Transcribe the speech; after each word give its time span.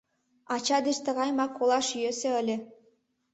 Ача 0.53 0.77
деч 0.85 0.97
тыгайымак 1.05 1.51
колаш 1.57 1.87
йӧсӧ 2.01 2.29
ыле! 2.41 2.55